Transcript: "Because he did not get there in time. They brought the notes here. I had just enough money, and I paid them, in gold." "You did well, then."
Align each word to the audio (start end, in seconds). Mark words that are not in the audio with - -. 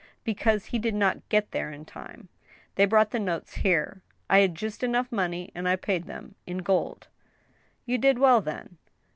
"Because 0.23 0.65
he 0.65 0.79
did 0.79 0.95
not 0.95 1.29
get 1.29 1.51
there 1.51 1.71
in 1.71 1.85
time. 1.85 2.27
They 2.73 2.85
brought 2.85 3.11
the 3.11 3.19
notes 3.19 3.57
here. 3.57 4.01
I 4.31 4.39
had 4.39 4.55
just 4.55 4.81
enough 4.81 5.11
money, 5.11 5.51
and 5.53 5.69
I 5.69 5.75
paid 5.75 6.05
them, 6.05 6.33
in 6.47 6.57
gold." 6.63 7.07
"You 7.85 7.99
did 7.99 8.17
well, 8.17 8.41
then." 8.41 8.77